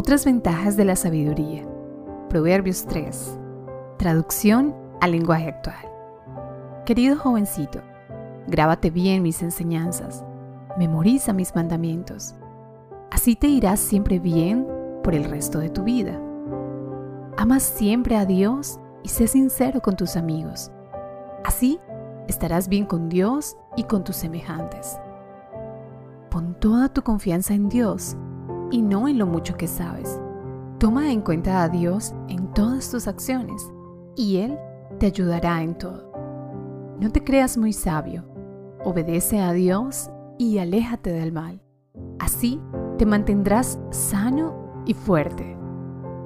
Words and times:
Otras 0.00 0.24
ventajas 0.24 0.76
de 0.76 0.84
la 0.84 0.94
sabiduría. 0.94 1.66
Proverbios 2.28 2.86
3. 2.86 3.36
Traducción 3.96 4.72
al 5.00 5.10
lenguaje 5.10 5.48
actual. 5.48 5.90
Querido 6.86 7.16
jovencito, 7.16 7.80
grábate 8.46 8.90
bien 8.90 9.24
mis 9.24 9.42
enseñanzas, 9.42 10.24
memoriza 10.78 11.32
mis 11.32 11.52
mandamientos. 11.56 12.36
Así 13.10 13.34
te 13.34 13.48
irás 13.48 13.80
siempre 13.80 14.20
bien 14.20 14.68
por 15.02 15.16
el 15.16 15.24
resto 15.24 15.58
de 15.58 15.68
tu 15.68 15.82
vida. 15.82 16.16
Ama 17.36 17.58
siempre 17.58 18.14
a 18.16 18.24
Dios 18.24 18.78
y 19.02 19.08
sé 19.08 19.26
sincero 19.26 19.80
con 19.80 19.96
tus 19.96 20.14
amigos. 20.16 20.70
Así 21.44 21.80
estarás 22.28 22.68
bien 22.68 22.86
con 22.86 23.08
Dios 23.08 23.56
y 23.76 23.82
con 23.82 24.04
tus 24.04 24.14
semejantes. 24.14 24.96
Pon 26.30 26.54
toda 26.60 26.88
tu 26.88 27.02
confianza 27.02 27.52
en 27.52 27.68
Dios 27.68 28.16
y 28.70 28.82
no 28.82 29.08
en 29.08 29.18
lo 29.18 29.26
mucho 29.26 29.56
que 29.56 29.66
sabes. 29.66 30.20
Toma 30.78 31.12
en 31.12 31.22
cuenta 31.22 31.62
a 31.62 31.68
Dios 31.68 32.14
en 32.28 32.52
todas 32.54 32.90
tus 32.90 33.08
acciones 33.08 33.70
y 34.16 34.38
Él 34.38 34.58
te 34.98 35.06
ayudará 35.06 35.62
en 35.62 35.76
todo. 35.76 36.12
No 37.00 37.10
te 37.10 37.22
creas 37.22 37.56
muy 37.56 37.72
sabio, 37.72 38.24
obedece 38.84 39.40
a 39.40 39.52
Dios 39.52 40.10
y 40.38 40.58
aléjate 40.58 41.10
del 41.10 41.32
mal. 41.32 41.62
Así 42.18 42.60
te 42.96 43.06
mantendrás 43.06 43.78
sano 43.90 44.82
y 44.86 44.94
fuerte. 44.94 45.56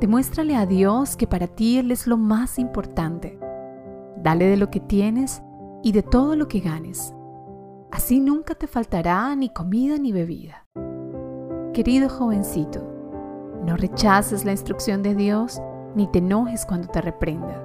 Demuéstrale 0.00 0.54
a 0.54 0.66
Dios 0.66 1.16
que 1.16 1.26
para 1.26 1.46
ti 1.46 1.78
Él 1.78 1.90
es 1.90 2.06
lo 2.06 2.16
más 2.16 2.58
importante. 2.58 3.38
Dale 4.22 4.46
de 4.46 4.56
lo 4.56 4.70
que 4.70 4.80
tienes 4.80 5.42
y 5.82 5.92
de 5.92 6.02
todo 6.02 6.36
lo 6.36 6.48
que 6.48 6.60
ganes. 6.60 7.14
Así 7.90 8.20
nunca 8.20 8.54
te 8.54 8.66
faltará 8.66 9.34
ni 9.34 9.48
comida 9.48 9.98
ni 9.98 10.12
bebida. 10.12 10.66
Querido 11.78 12.08
jovencito, 12.08 12.82
no 13.64 13.76
rechaces 13.76 14.44
la 14.44 14.50
instrucción 14.50 15.00
de 15.04 15.14
Dios 15.14 15.62
ni 15.94 16.08
te 16.08 16.18
enojes 16.18 16.66
cuando 16.66 16.88
te 16.88 17.00
reprenda, 17.00 17.62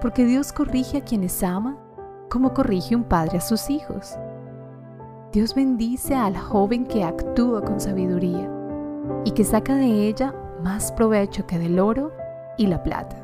porque 0.00 0.24
Dios 0.24 0.52
corrige 0.52 0.98
a 0.98 1.04
quienes 1.04 1.40
ama 1.44 1.78
como 2.28 2.52
corrige 2.52 2.96
un 2.96 3.04
padre 3.04 3.38
a 3.38 3.40
sus 3.40 3.70
hijos. 3.70 4.16
Dios 5.32 5.54
bendice 5.54 6.16
al 6.16 6.36
joven 6.36 6.84
que 6.84 7.04
actúa 7.04 7.62
con 7.62 7.78
sabiduría 7.78 8.50
y 9.24 9.30
que 9.30 9.44
saca 9.44 9.76
de 9.76 10.08
ella 10.08 10.34
más 10.64 10.90
provecho 10.90 11.46
que 11.46 11.60
del 11.60 11.78
oro 11.78 12.10
y 12.58 12.66
la 12.66 12.82
plata. 12.82 13.14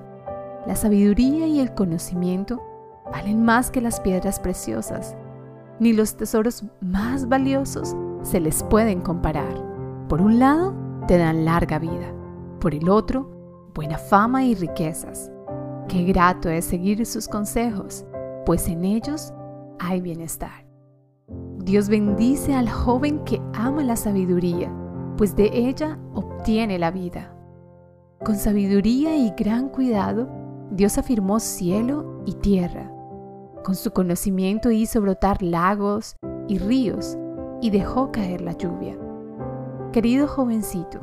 La 0.68 0.76
sabiduría 0.76 1.48
y 1.48 1.58
el 1.58 1.74
conocimiento 1.74 2.62
valen 3.10 3.44
más 3.44 3.72
que 3.72 3.80
las 3.80 3.98
piedras 3.98 4.38
preciosas, 4.38 5.16
ni 5.80 5.92
los 5.92 6.16
tesoros 6.16 6.62
más 6.80 7.28
valiosos 7.28 7.96
se 8.22 8.38
les 8.38 8.62
pueden 8.62 9.00
comparar. 9.00 9.75
Por 10.08 10.22
un 10.22 10.38
lado, 10.38 10.72
te 11.08 11.18
dan 11.18 11.44
larga 11.44 11.80
vida, 11.80 12.14
por 12.60 12.74
el 12.74 12.88
otro, 12.88 13.70
buena 13.74 13.98
fama 13.98 14.44
y 14.44 14.54
riquezas. 14.54 15.32
Qué 15.88 16.04
grato 16.04 16.48
es 16.48 16.64
seguir 16.64 17.04
sus 17.06 17.26
consejos, 17.26 18.04
pues 18.44 18.68
en 18.68 18.84
ellos 18.84 19.32
hay 19.80 20.00
bienestar. 20.00 20.66
Dios 21.58 21.88
bendice 21.88 22.54
al 22.54 22.68
joven 22.68 23.24
que 23.24 23.42
ama 23.54 23.82
la 23.82 23.96
sabiduría, 23.96 24.72
pues 25.16 25.34
de 25.34 25.50
ella 25.52 25.98
obtiene 26.14 26.78
la 26.78 26.92
vida. 26.92 27.34
Con 28.24 28.36
sabiduría 28.36 29.16
y 29.16 29.32
gran 29.36 29.68
cuidado, 29.68 30.28
Dios 30.70 30.98
afirmó 30.98 31.40
cielo 31.40 32.22
y 32.26 32.34
tierra. 32.34 32.92
Con 33.64 33.74
su 33.74 33.90
conocimiento 33.90 34.70
hizo 34.70 35.00
brotar 35.00 35.42
lagos 35.42 36.14
y 36.46 36.58
ríos 36.58 37.18
y 37.60 37.70
dejó 37.70 38.12
caer 38.12 38.40
la 38.40 38.52
lluvia. 38.52 38.96
Querido 39.96 40.28
jovencito, 40.28 41.00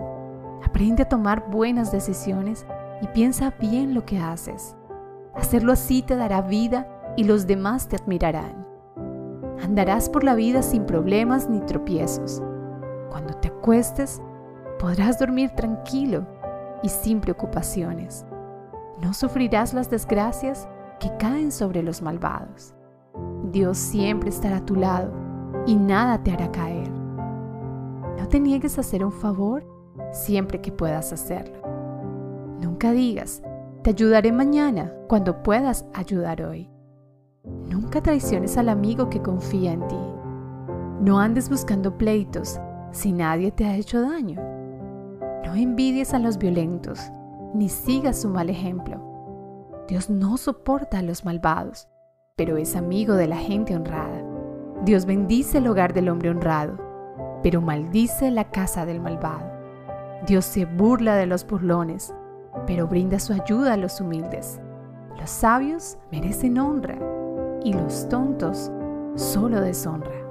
aprende 0.64 1.02
a 1.02 1.10
tomar 1.10 1.50
buenas 1.50 1.92
decisiones 1.92 2.64
y 3.02 3.08
piensa 3.08 3.52
bien 3.60 3.96
lo 3.96 4.06
que 4.06 4.20
haces. 4.20 4.76
Hacerlo 5.34 5.72
así 5.72 6.04
te 6.04 6.16
dará 6.16 6.44
vida 6.44 6.88
y 7.18 7.24
los 7.24 7.48
demás 7.48 7.88
te 7.88 7.96
admirarán. 7.96 8.68
Andarás 9.64 10.10
por 10.10 10.24
la 10.24 10.36
vida 10.36 10.62
sin 10.62 10.86
problemas 10.86 11.50
ni 11.50 11.60
tropiezos. 11.62 12.40
Cuando 13.10 13.34
te 13.34 13.48
acuestes, 13.48 14.22
podrás 14.78 15.18
dormir 15.18 15.50
tranquilo 15.56 16.28
y 16.84 16.90
sin 16.90 17.20
preocupaciones. 17.20 18.28
No 19.02 19.16
sufrirás 19.16 19.74
las 19.74 19.90
desgracias 19.90 20.68
que 21.00 21.10
caen 21.18 21.52
sobre 21.52 21.82
los 21.82 22.04
malvados. 22.04 22.76
Dios 23.52 23.80
siempre 23.80 24.30
estará 24.30 24.58
a 24.58 24.66
tu 24.66 24.76
lado 24.76 25.12
y 25.66 25.78
nada 25.78 26.22
te 26.22 26.32
hará 26.32 26.52
caer. 26.52 26.93
Te 28.34 28.40
niegues 28.40 28.80
a 28.80 28.82
hacer 28.82 29.06
un 29.06 29.12
favor 29.12 29.64
siempre 30.12 30.60
que 30.60 30.72
puedas 30.72 31.14
hacerlo. 31.14 31.62
Nunca 32.60 32.92
digas, 32.92 33.44
te 33.84 33.92
ayudaré 33.92 34.32
mañana 34.32 34.92
cuando 35.08 35.44
puedas 35.44 35.86
ayudar 35.94 36.42
hoy. 36.42 36.68
Nunca 37.44 38.02
traiciones 38.02 38.58
al 38.58 38.70
amigo 38.70 39.08
que 39.08 39.22
confía 39.22 39.74
en 39.74 39.88
ti. 39.88 40.00
No 41.00 41.20
andes 41.20 41.48
buscando 41.48 41.96
pleitos 41.96 42.60
si 42.90 43.12
nadie 43.12 43.52
te 43.52 43.66
ha 43.66 43.76
hecho 43.76 44.02
daño. 44.02 44.42
No 45.46 45.54
envidies 45.54 46.16
a 46.16 46.18
los 46.18 46.40
violentos, 46.40 47.00
ni 47.54 47.70
sigas 47.70 48.20
su 48.20 48.30
mal 48.30 48.50
ejemplo. 48.50 49.00
Dios 49.88 50.10
no 50.10 50.38
soporta 50.38 50.98
a 50.98 51.04
los 51.04 51.24
malvados, 51.24 51.88
pero 52.36 52.58
es 52.58 52.76
amigo 52.76 53.14
de 53.14 53.28
la 53.28 53.38
gente 53.38 53.76
honrada. 53.76 54.26
Dios 54.86 55.06
bendice 55.06 55.60
el 55.60 55.68
hogar 55.68 55.94
del 55.94 56.10
hombre 56.10 56.32
honrado, 56.32 56.93
pero 57.44 57.62
maldice 57.62 58.32
la 58.32 58.46
casa 58.46 58.86
del 58.86 59.02
malvado. 59.02 59.52
Dios 60.26 60.46
se 60.46 60.66
burla 60.66 61.16
de 61.16 61.26
los 61.26 61.46
burlones, 61.46 62.16
pero 62.66 62.88
brinda 62.88 63.20
su 63.20 63.34
ayuda 63.34 63.74
a 63.74 63.78
los 63.78 64.00
humildes. 64.00 64.62
Los 65.20 65.30
sabios 65.30 65.98
merecen 66.12 66.58
honra 66.58 66.98
y 67.64 67.74
los 67.74 68.08
tontos 68.10 68.72
solo 69.16 69.62
deshonra. 69.62 70.23